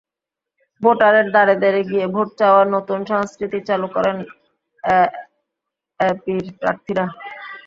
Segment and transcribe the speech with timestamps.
[0.81, 4.17] ভোটারের দ্বারে দ্বারে গিয়ে ভোট চাওয়ার নতুন সংস্কৃতি চালু করেন
[5.99, 7.05] এএপির প্রার্থীরা।